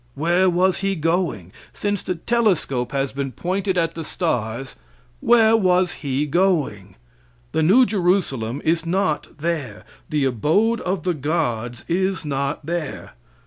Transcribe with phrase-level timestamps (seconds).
[0.15, 1.51] Where was He going?
[1.75, 4.75] Since the telescope has been pointed at the stars,
[5.19, 6.95] where was He going?
[7.51, 9.85] The New Jerusalem is not there.
[10.09, 13.11] The abode of the gods is not there.